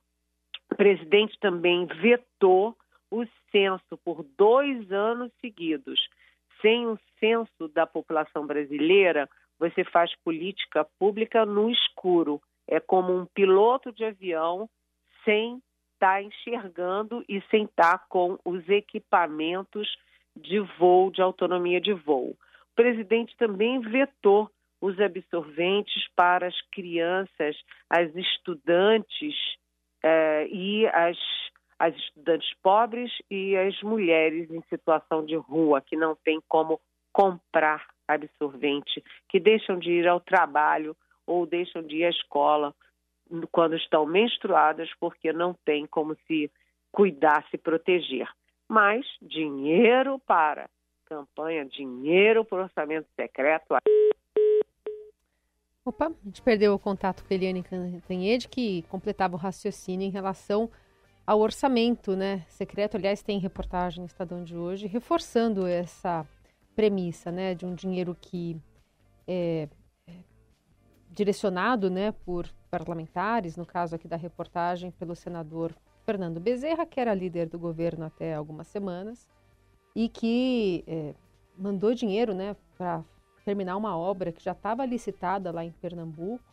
O 0.71 0.77
presidente 0.77 1.39
também 1.41 1.87
vetou 1.87 2.77
o 3.11 3.25
censo 3.51 3.97
por 4.05 4.25
dois 4.37 4.91
anos 4.93 5.31
seguidos. 5.41 6.01
Sem 6.61 6.87
o 6.87 6.99
censo 7.19 7.69
da 7.69 7.87
população 7.87 8.47
brasileira, 8.47 9.29
você 9.59 9.85
faz 9.85 10.15
política 10.25 10.85
pública 10.99 11.45
no 11.45 11.71
escuro. 11.71 12.41
É 12.67 12.81
como 12.81 13.17
um 13.17 13.27
piloto 13.27 13.93
de 13.93 14.05
avião 14.05 14.69
sem 15.25 15.57
estar 15.95 16.15
tá 16.15 16.23
enxergando 16.23 17.25
e 17.29 17.43
sem 17.51 17.65
estar 17.65 17.99
tá 17.99 18.05
com 18.09 18.39
os 18.45 18.67
equipamentos 18.69 19.89
de 20.37 20.61
voo, 20.79 21.11
de 21.11 21.21
autonomia 21.21 21.81
de 21.81 21.93
voo. 21.93 22.31
O 22.31 22.75
presidente 22.75 23.37
também 23.37 23.81
vetou 23.81 24.51
os 24.81 24.99
absorventes 24.99 26.09
para 26.17 26.47
as 26.47 26.61
crianças, 26.73 27.57
as 27.89 28.15
estudantes 28.17 29.35
eh, 30.03 30.49
e 30.51 30.87
as, 30.87 31.19
as 31.81 31.97
estudantes 31.97 32.53
pobres 32.63 33.11
e 33.31 33.57
as 33.57 33.83
mulheres 33.83 34.51
em 34.51 34.63
situação 34.69 35.25
de 35.25 35.35
rua, 35.35 35.81
que 35.81 35.97
não 35.97 36.15
têm 36.15 36.39
como 36.47 36.79
comprar 37.11 37.89
absorvente, 38.07 39.03
que 39.27 39.41
deixam 39.41 39.79
de 39.79 39.91
ir 39.91 40.07
ao 40.07 40.21
trabalho 40.21 40.95
ou 41.27 41.47
deixam 41.47 41.83
de 41.83 41.97
ir 41.97 42.05
à 42.05 42.11
escola 42.11 42.75
quando 43.51 43.77
estão 43.77 44.05
menstruadas 44.05 44.91
porque 45.01 45.33
não 45.33 45.55
têm 45.65 45.87
como 45.87 46.15
se 46.27 46.51
cuidar, 46.93 47.47
se 47.51 47.57
proteger. 47.57 48.29
Mas 48.69 49.07
dinheiro 49.23 50.19
para 50.19 50.69
campanha, 51.07 51.65
dinheiro 51.65 52.45
para 52.45 52.65
orçamento 52.65 53.09
secreto. 53.17 53.75
Opa, 55.83 56.09
a 56.09 56.25
gente 56.27 56.43
perdeu 56.43 56.75
o 56.75 56.79
contato 56.79 57.25
com 57.25 57.33
a 57.33 57.35
Eliane 57.35 57.63
Cantanhede, 57.63 58.49
que 58.49 58.83
completava 58.83 59.35
o 59.35 59.39
raciocínio 59.39 60.07
em 60.07 60.11
relação 60.11 60.71
ao 61.27 61.41
orçamento 61.41 62.17
né, 62.17 62.45
secreto. 62.49 62.97
Aliás, 62.97 63.23
tem 63.23 63.39
reportagem 63.39 64.01
no 64.01 64.07
Estadão 64.07 64.43
de 64.43 64.57
hoje 64.57 64.87
reforçando 64.87 65.67
essa 65.67 66.27
premissa 66.75 67.31
né, 67.31 67.55
de 67.55 67.67
um 67.67 67.75
dinheiro 67.75 68.17
que 68.21 68.61
é, 69.27 69.69
é 70.09 70.13
direcionado 71.11 71.91
né, 71.91 72.13
por 72.13 72.49
parlamentares, 72.71 73.57
no 73.57 73.67
caso 73.67 73.95
aqui 73.95 74.09
da 74.09 74.17
reportagem, 74.17 74.91
pelo 74.93 75.15
senador 75.15 75.75
Fernando 76.05 76.41
Bezerra, 76.41 76.87
que 76.87 77.01
era 77.01 77.15
líder 77.15 77.49
do 77.49 77.59
governo 77.59 78.05
até 78.05 78.35
algumas 78.35 78.67
semanas, 78.69 79.29
e 79.95 80.09
que 80.09 80.85
é, 80.87 81.15
mandou 81.57 81.95
dinheiro 81.95 82.33
né, 82.33 82.57
para 82.77 83.05
terminar 83.45 83.77
uma 83.77 83.97
obra 83.97 84.33
que 84.33 84.43
já 84.43 84.53
estava 84.53 84.85
licitada 84.85 85.51
lá 85.51 85.65
em 85.65 85.73
Pernambuco 85.73 86.50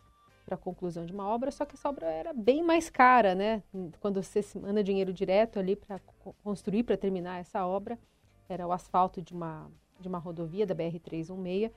para 0.47 0.55
a 0.55 0.57
conclusão 0.57 1.05
de 1.05 1.11
uma 1.11 1.27
obra, 1.27 1.51
só 1.51 1.65
que 1.65 1.75
essa 1.75 1.89
obra 1.89 2.07
era 2.07 2.33
bem 2.33 2.63
mais 2.63 2.89
cara, 2.89 3.35
né? 3.35 3.61
Quando 3.99 4.23
você 4.23 4.39
manda 4.57 4.81
dinheiro 4.81 5.11
direto 5.11 5.59
ali 5.59 5.75
para 5.75 5.99
construir, 6.41 6.83
para 6.83 6.95
terminar 6.95 7.41
essa 7.41 7.67
obra, 7.67 7.99
era 8.47 8.65
o 8.65 8.71
asfalto 8.71 9.21
de 9.21 9.33
uma, 9.33 9.69
de 9.99 10.07
uma 10.07 10.17
rodovia 10.17 10.65
da 10.65 10.73
BR-316. 10.73 11.69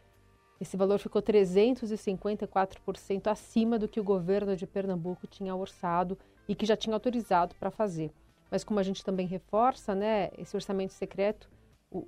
Esse 0.61 0.77
valor 0.77 1.01
ficou 1.01 1.21
354% 1.21 3.27
acima 3.27 3.77
do 3.77 3.89
que 3.89 3.99
o 3.99 4.05
governo 4.05 4.55
de 4.55 4.69
Pernambuco 4.69 5.27
tinha 5.27 5.57
orçado 5.57 6.17
e 6.49 6.55
que 6.55 6.65
já 6.65 6.77
tinha 6.77 6.95
autorizado 6.95 7.57
para 7.57 7.73
fazer. 7.73 8.13
Mas 8.53 8.63
como 8.63 8.79
a 8.79 8.85
gente 8.85 9.05
também 9.05 9.27
reforça, 9.27 9.97
né, 9.97 10.31
esse 10.39 10.57
orçamento 10.57 10.93
secreto, 10.93 11.51
o, 11.91 12.07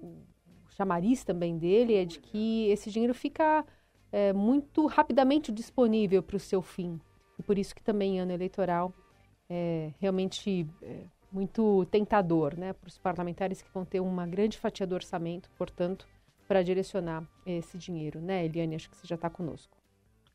chamariz 0.71 1.25
também 1.25 1.59
dele 1.59 1.97
é 1.97 2.05
de 2.05 2.21
que 2.21 2.69
esse 2.69 2.89
dinheiro 2.89 3.15
fica 3.15 3.67
é, 4.13 4.33
muito 4.33 4.87
rapidamente 4.87 5.51
disponível 5.51 6.23
para 6.23 6.37
o 6.37 6.41
seu 6.41 6.61
fim. 6.63 7.01
E 7.39 7.43
por 7.43 7.59
isso 7.59 7.75
que 7.75 7.83
também 7.83 8.21
ano 8.21 8.33
eleitoral 8.33 8.93
é 9.49 9.91
realmente 9.99 10.67
é 10.83 11.05
muito 11.33 11.87
tentador 11.87 12.59
né, 12.59 12.75
para 12.75 12.89
os 12.89 12.99
parlamentares 12.99 13.63
que 13.63 13.73
vão 13.73 13.85
ter 13.85 14.01
uma 14.01 14.27
grande 14.27 14.59
fatia 14.59 14.87
do 14.87 14.95
orçamento, 14.95 15.51
portanto, 15.57 16.07
para 16.47 16.63
direcionar 16.63 17.25
esse 17.47 17.79
dinheiro. 17.79 18.21
Né, 18.21 18.45
Eliane? 18.45 18.77
Acho 18.77 18.91
que 18.91 18.97
você 18.97 19.07
já 19.07 19.15
está 19.15 19.31
conosco. 19.31 19.75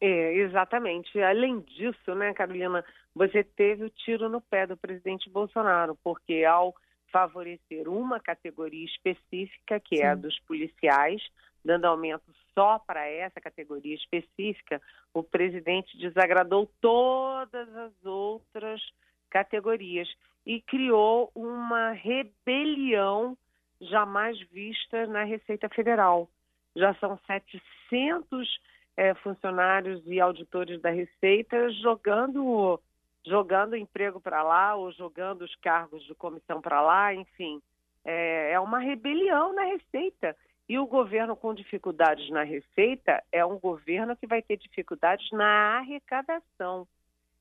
É, 0.02 0.34
exatamente. 0.36 1.20
Além 1.22 1.60
disso, 1.62 2.16
né, 2.16 2.34
Carolina, 2.34 2.84
você 3.14 3.44
teve 3.44 3.84
o 3.84 3.90
tiro 3.90 4.28
no 4.28 4.42
pé 4.42 4.66
do 4.66 4.76
presidente 4.76 5.30
Bolsonaro, 5.30 5.98
porque 6.04 6.44
ao 6.44 6.76
favorecer 7.12 7.88
uma 7.88 8.20
categoria 8.20 8.86
específica, 8.86 9.80
que 9.80 9.98
Sim. 9.98 10.04
é 10.04 10.10
a 10.10 10.16
dos 10.16 10.38
policiais, 10.42 11.22
dando 11.64 11.86
aumento 11.86 12.34
só 12.54 12.80
para 12.80 13.08
essa 13.08 13.42
categoria 13.42 13.96
específica, 13.96 14.82
o 15.14 15.22
presidente 15.22 15.98
desagradou 15.98 16.72
todas 16.82 17.76
as 17.76 18.06
outras 18.06 18.82
categorias 19.30 20.08
e 20.46 20.62
criou 20.62 21.30
uma 21.36 21.92
rebelião 21.92 23.38
jamais 23.82 24.40
vista 24.50 25.06
na 25.08 25.24
Receita 25.24 25.70
Federal. 25.70 26.30
Já 26.76 26.94
são 26.96 27.20
700 27.28 28.60
é, 28.96 29.14
funcionários 29.16 30.02
e 30.08 30.20
auditores 30.20 30.82
da 30.82 30.90
Receita 30.90 31.70
jogando 31.74 32.80
jogando 33.28 33.76
emprego 33.76 34.20
para 34.20 34.42
lá 34.42 34.76
ou 34.76 34.92
jogando 34.92 35.42
os 35.42 35.56
cargos 35.58 36.04
de 36.06 36.16
comissão 36.16 36.62
para 36.62 36.82
lá, 36.82 37.14
enfim. 37.14 37.62
É, 38.04 38.54
é 38.54 38.60
uma 38.60 38.80
rebelião 38.80 39.54
na 39.54 39.64
Receita. 39.64 40.36
E 40.70 40.78
o 40.78 40.86
governo 40.86 41.36
com 41.36 41.54
dificuldades 41.54 42.30
na 42.30 42.44
receita 42.44 43.24
é 43.32 43.46
um 43.46 43.58
governo 43.58 44.18
que 44.18 44.28
vai 44.28 44.42
ter 44.42 44.58
dificuldades 44.58 45.32
na 45.32 45.78
arrecadação. 45.78 46.86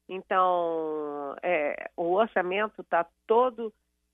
Então, 0.08 1.34
é, 1.42 1.90
o 1.96 2.12
orçamento 2.12 2.82
está 2.82 3.04
todo 3.26 3.72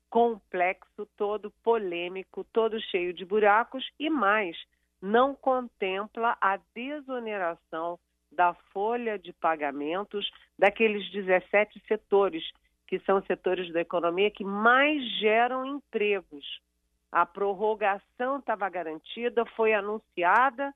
complexo, 0.09 1.07
todo 1.15 1.53
polêmico, 1.63 2.43
todo 2.55 2.81
cheio 2.81 3.13
de 3.13 3.27
buracos 3.27 3.85
e 3.99 4.09
mais, 4.09 4.57
não 5.01 5.35
contempla 5.35 6.37
a 6.41 6.59
desoneração 6.75 7.99
da 8.35 8.55
folha 8.73 9.19
de 9.19 9.33
pagamentos 9.33 10.31
daqueles 10.59 11.11
17 11.11 11.83
setores, 11.87 12.43
que 12.87 12.99
são 13.01 13.23
setores 13.23 13.73
da 13.73 13.81
economia 13.81 14.31
que 14.31 14.45
mais 14.45 15.03
geram 15.19 15.65
empregos. 15.65 16.61
A 17.11 17.27
prorrogação 17.27 18.39
estava 18.39 18.69
garantida, 18.69 19.45
foi 19.57 19.75
anunciada 19.75 20.75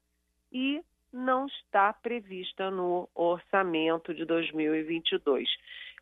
e 0.52 0.82
não 1.12 1.46
está 1.46 1.92
prevista 1.92 2.70
no 2.70 3.08
orçamento 3.14 4.14
de 4.14 4.24
2022. 4.24 5.48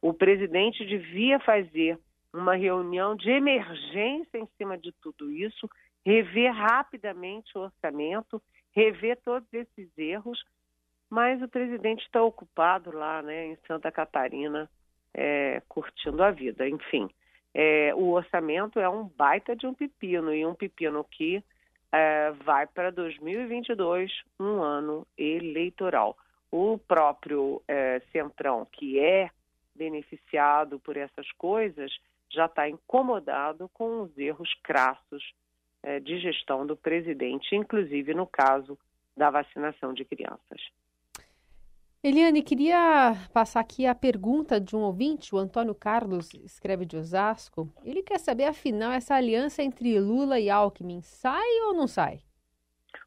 O 0.02 0.12
presidente 0.12 0.84
devia 0.84 1.38
fazer 1.40 1.98
uma 2.32 2.56
reunião 2.56 3.14
de 3.14 3.30
emergência 3.30 4.38
em 4.38 4.48
cima 4.58 4.76
de 4.76 4.92
tudo 5.00 5.30
isso, 5.30 5.70
rever 6.04 6.52
rapidamente 6.52 7.56
o 7.56 7.62
orçamento, 7.62 8.42
rever 8.72 9.18
todos 9.24 9.48
esses 9.52 9.88
erros, 9.96 10.44
mas 11.14 11.40
o 11.40 11.46
presidente 11.46 12.04
está 12.04 12.20
ocupado 12.20 12.90
lá 12.90 13.22
né, 13.22 13.46
em 13.46 13.56
Santa 13.68 13.92
Catarina, 13.92 14.68
é, 15.14 15.62
curtindo 15.68 16.20
a 16.24 16.32
vida. 16.32 16.68
Enfim, 16.68 17.08
é, 17.54 17.94
o 17.94 18.10
orçamento 18.10 18.80
é 18.80 18.88
um 18.88 19.04
baita 19.04 19.54
de 19.54 19.64
um 19.64 19.72
pepino, 19.72 20.34
e 20.34 20.44
um 20.44 20.56
pepino 20.56 21.04
que 21.04 21.40
é, 21.92 22.32
vai 22.44 22.66
para 22.66 22.90
2022, 22.90 24.10
um 24.40 24.60
ano 24.60 25.06
eleitoral. 25.16 26.18
O 26.50 26.78
próprio 26.78 27.62
é, 27.68 28.02
Centrão, 28.10 28.66
que 28.72 28.98
é 28.98 29.30
beneficiado 29.72 30.80
por 30.80 30.96
essas 30.96 31.30
coisas, 31.38 31.96
já 32.28 32.46
está 32.46 32.68
incomodado 32.68 33.70
com 33.72 34.02
os 34.02 34.18
erros 34.18 34.52
crassos 34.64 35.32
é, 35.80 36.00
de 36.00 36.18
gestão 36.18 36.66
do 36.66 36.76
presidente, 36.76 37.54
inclusive 37.54 38.12
no 38.14 38.26
caso 38.26 38.76
da 39.16 39.30
vacinação 39.30 39.94
de 39.94 40.04
crianças. 40.04 40.60
Eliane, 42.06 42.42
queria 42.42 43.14
passar 43.32 43.60
aqui 43.60 43.86
a 43.86 43.94
pergunta 43.94 44.60
de 44.60 44.76
um 44.76 44.80
ouvinte, 44.80 45.34
o 45.34 45.38
Antônio 45.38 45.74
Carlos, 45.74 46.34
escreve 46.34 46.84
de 46.84 46.98
Osasco. 46.98 47.72
Ele 47.82 48.02
quer 48.02 48.18
saber, 48.18 48.44
afinal, 48.44 48.92
essa 48.92 49.14
aliança 49.14 49.62
entre 49.62 49.98
Lula 49.98 50.38
e 50.38 50.50
Alckmin 50.50 51.00
sai 51.00 51.48
ou 51.62 51.72
não 51.72 51.86
sai? 51.86 52.20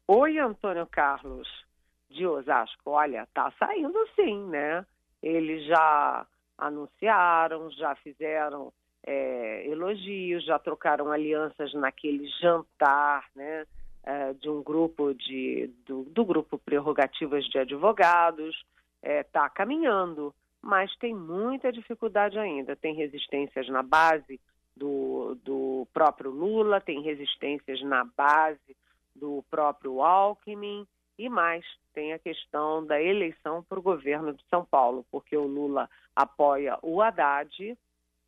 Oi, 0.08 0.36
Antônio 0.40 0.84
Carlos, 0.84 1.46
de 2.10 2.26
Osasco. 2.26 2.90
Olha, 2.90 3.28
tá 3.32 3.52
saindo 3.56 3.96
sim, 4.16 4.44
né? 4.48 4.84
Eles 5.22 5.64
já 5.66 6.26
anunciaram, 6.58 7.70
já 7.70 7.94
fizeram 7.94 8.72
é, 9.06 9.64
elogios, 9.68 10.44
já 10.44 10.58
trocaram 10.58 11.12
alianças 11.12 11.72
naquele 11.72 12.26
jantar, 12.40 13.24
né? 13.36 13.64
É, 14.02 14.32
de 14.32 14.50
um 14.50 14.60
grupo 14.60 15.14
de 15.14 15.70
do, 15.86 16.02
do 16.02 16.24
grupo 16.24 16.58
prerrogativas 16.58 17.44
de 17.44 17.58
advogados 17.58 18.56
está 19.02 19.10
é, 19.10 19.22
tá 19.22 19.48
caminhando, 19.48 20.34
mas 20.60 20.94
tem 20.96 21.14
muita 21.14 21.72
dificuldade 21.72 22.38
ainda. 22.38 22.76
Tem 22.76 22.94
resistências 22.94 23.68
na 23.68 23.82
base 23.82 24.40
do, 24.76 25.36
do 25.44 25.86
próprio 25.92 26.30
Lula, 26.30 26.80
tem 26.80 27.02
resistências 27.02 27.80
na 27.82 28.04
base 28.04 28.76
do 29.14 29.44
próprio 29.50 30.02
Alckmin 30.02 30.86
e 31.18 31.28
mais, 31.28 31.64
tem 31.92 32.12
a 32.12 32.18
questão 32.18 32.86
da 32.86 33.02
eleição 33.02 33.64
para 33.64 33.78
o 33.78 33.82
governo 33.82 34.32
de 34.32 34.44
São 34.48 34.64
Paulo, 34.64 35.04
porque 35.10 35.36
o 35.36 35.48
Lula 35.48 35.90
apoia 36.14 36.78
o 36.80 37.02
Haddad, 37.02 37.76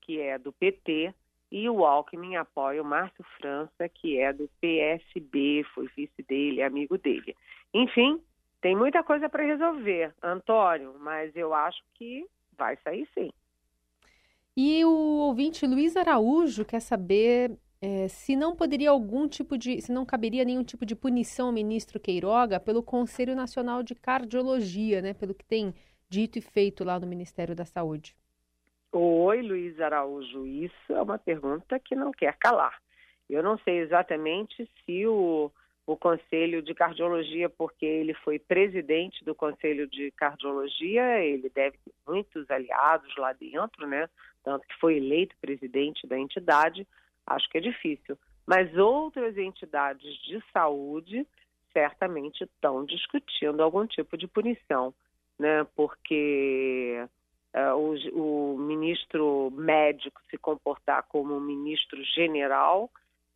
que 0.01 0.21
é 0.21 0.37
do 0.37 0.53
PT, 0.53 1.15
e 1.53 1.69
o 1.69 1.85
Alckmin 1.85 2.35
apoia 2.35 2.83
o 2.83 2.85
Márcio 2.85 3.25
França, 3.41 3.89
que 3.89 4.19
é 4.19 4.33
do 4.33 4.51
PSB, 4.61 5.65
foi 5.73 5.89
vice 5.97 6.23
dele, 6.23 6.63
amigo 6.63 6.99
dele. 6.99 7.37
Enfim, 7.73 8.21
tem 8.61 8.77
muita 8.77 9.03
coisa 9.03 9.29
para 9.29 9.45
resolver, 9.45 10.15
Antônio, 10.23 10.95
mas 11.01 11.35
eu 11.35 11.55
acho 11.55 11.83
que 11.95 12.27
vai 12.57 12.77
sair 12.85 13.09
sim. 13.15 13.31
E 14.57 14.85
o 14.85 14.91
ouvinte 14.91 15.67
Luiz 15.67 15.97
Araújo 15.97 16.65
quer 16.65 16.81
saber 16.81 17.57
é, 17.81 18.09
se 18.09 18.37
não 18.37 18.55
poderia 18.55 18.91
algum 18.91 19.27
tipo 19.27 19.57
de, 19.57 19.81
se 19.81 19.91
não 19.91 20.05
caberia 20.05 20.45
nenhum 20.45 20.63
tipo 20.63 20.85
de 20.85 20.95
punição 20.95 21.47
ao 21.47 21.53
ministro 21.53 21.99
Queiroga 21.99 22.61
pelo 22.61 22.83
Conselho 22.83 23.35
Nacional 23.35 23.83
de 23.83 23.95
Cardiologia, 23.95 25.01
né, 25.01 25.15
pelo 25.15 25.35
que 25.35 25.45
tem 25.45 25.75
dito 26.09 26.39
e 26.39 26.43
feito 26.43 26.85
lá 26.85 27.01
no 27.01 27.07
Ministério 27.07 27.55
da 27.55 27.65
Saúde. 27.65 28.15
Oi, 28.93 29.41
Luiz 29.41 29.81
Araújo, 29.81 30.47
isso 30.47 30.93
é 30.93 31.01
uma 31.01 31.17
pergunta 31.17 31.79
que 31.79 31.95
não 31.95 32.11
quer 32.11 32.37
calar. 32.37 32.83
Eu 33.31 33.43
não 33.43 33.57
sei 33.59 33.79
exatamente 33.79 34.69
se 34.85 35.07
o 35.07 35.51
o 35.93 35.97
Conselho 35.97 36.63
de 36.63 36.73
Cardiologia, 36.73 37.51
porque 37.51 37.85
ele 37.85 38.15
foi 38.15 38.39
presidente 38.39 39.25
do 39.25 39.35
Conselho 39.35 39.89
de 39.89 40.13
Cardiologia, 40.13 41.19
ele 41.19 41.49
deve 41.49 41.77
ter 41.79 41.93
muitos 42.07 42.49
aliados 42.49 43.13
lá 43.17 43.33
dentro, 43.33 43.89
né? 43.89 44.09
Tanto 44.45 44.65
que 44.69 44.79
foi 44.79 44.99
eleito 44.99 45.35
presidente 45.41 46.07
da 46.07 46.17
entidade, 46.17 46.87
acho 47.27 47.51
que 47.51 47.59
é 47.59 47.61
difícil. 47.61 48.17
Mas 48.47 48.73
outras 48.77 49.37
entidades 49.37 50.15
de 50.23 50.41
saúde 50.53 51.27
certamente 51.73 52.45
estão 52.45 52.85
discutindo 52.85 53.61
algum 53.61 53.85
tipo 53.85 54.17
de 54.17 54.29
punição, 54.29 54.95
né? 55.37 55.67
Porque 55.75 57.05
uh, 57.53 57.75
o, 58.15 58.55
o 58.55 58.59
ministro 58.59 59.51
médico 59.57 60.21
se 60.31 60.39
comportar 60.39 61.03
como 61.09 61.35
um 61.35 61.41
ministro 61.41 62.01
general 62.05 62.89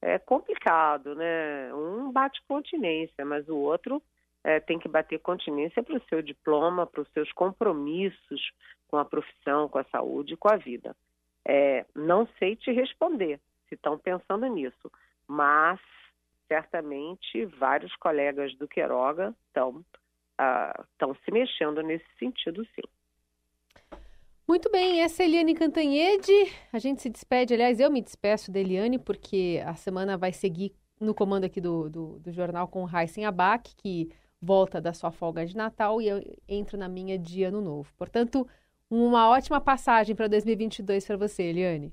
é 0.05 0.19
complicado, 0.19 1.14
né? 1.14 1.73
Um 1.75 2.12
bate 2.12 2.40
continência, 2.47 3.25
mas 3.25 3.49
o 3.49 3.57
outro 3.57 4.03
é, 4.45 4.61
tem 4.61 4.79
que 4.79 4.87
bater 4.87 5.19
continência 5.19 5.83
para 5.83 5.97
o 5.97 6.05
seu 6.09 6.21
diploma, 6.21 6.87
para 6.87 7.01
os 7.01 7.11
seus 7.12 7.33
compromissos 7.33 8.53
com 8.87 8.99
a 8.99 9.05
profissão, 9.05 9.67
com 9.67 9.79
a 9.79 9.85
saúde, 9.85 10.37
com 10.37 10.53
a 10.53 10.57
vida. 10.57 10.95
É, 11.47 11.87
não 11.95 12.29
sei 12.38 12.55
te 12.55 12.71
responder 12.71 13.40
se 13.67 13.75
estão 13.75 13.99
pensando 13.99 14.47
nisso, 14.47 14.93
mas 15.27 15.81
certamente 16.49 17.47
vários 17.47 17.95
colegas 17.97 18.55
do 18.57 18.69
Queiroga 18.69 19.35
estão 19.49 19.83
ah, 20.37 20.85
se 21.25 21.31
mexendo 21.33 21.83
nesse 21.83 22.07
sentido, 22.19 22.62
sim. 22.75 22.83
Muito 24.46 24.70
bem, 24.70 25.00
essa 25.00 25.22
é 25.22 25.26
Eliane 25.26 25.54
Cantanhede. 25.54 26.33
A 26.70 26.78
gente 26.78 27.00
se 27.00 27.09
despede, 27.09 27.54
aliás, 27.54 27.80
eu 27.80 27.90
me 27.90 28.02
despeço 28.02 28.52
da 28.52 28.61
Eliane, 28.61 28.98
porque 28.98 29.62
a 29.64 29.74
semana 29.74 30.18
vai 30.18 30.33
seguir 30.33 30.72
no 31.00 31.14
comando 31.14 31.44
aqui 31.44 31.61
do, 31.62 31.88
do, 31.88 32.18
do 32.18 32.30
jornal 32.30 32.68
com 32.68 32.85
o 32.85 32.88
Heisen 32.88 33.24
Abac, 33.24 33.74
que 33.74 34.11
volta 34.40 34.80
da 34.83 34.92
sua 34.92 35.11
folga 35.11 35.46
de 35.46 35.57
Natal 35.57 36.00
e 36.00 36.09
eu 36.09 36.20
entro 36.46 36.76
na 36.76 36.88
minha 36.88 37.18
de 37.18 37.42
Ano 37.42 37.62
Novo. 37.62 37.90
Portanto, 37.96 38.46
uma 38.90 39.30
ótima 39.30 39.61
passagem 39.61 40.14
para 40.14 40.28
2022 40.28 41.07
para 41.07 41.16
você, 41.16 41.44
Eliane. 41.44 41.90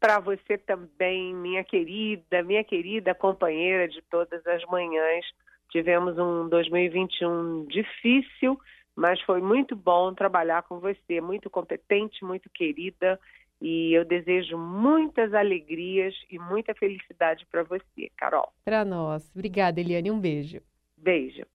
Para 0.00 0.18
você 0.18 0.56
também, 0.58 1.34
minha 1.34 1.62
querida, 1.62 2.42
minha 2.42 2.64
querida 2.64 3.14
companheira 3.14 3.86
de 3.86 4.00
todas 4.10 4.44
as 4.46 4.64
manhãs. 4.64 5.24
Tivemos 5.70 6.18
um 6.18 6.48
2021 6.48 7.66
difícil, 7.66 8.58
mas 8.96 9.20
foi 9.22 9.40
muito 9.40 9.74
bom 9.74 10.14
trabalhar 10.14 10.62
com 10.62 10.78
você, 10.78 11.20
muito 11.20 11.48
competente, 11.48 12.24
muito 12.24 12.48
querida, 12.50 13.18
e 13.60 13.92
eu 13.92 14.04
desejo 14.04 14.58
muitas 14.58 15.32
alegrias 15.32 16.14
e 16.28 16.38
muita 16.38 16.74
felicidade 16.74 17.46
para 17.50 17.62
você, 17.62 18.10
Carol. 18.16 18.52
Para 18.64 18.84
nós. 18.84 19.30
Obrigada, 19.34 19.80
Eliane. 19.80 20.10
Um 20.10 20.20
beijo. 20.20 20.60
Beijo. 20.96 21.46